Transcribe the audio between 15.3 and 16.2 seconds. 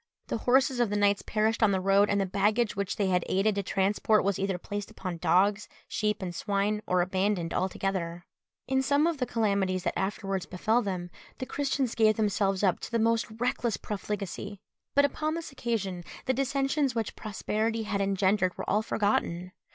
this occasion,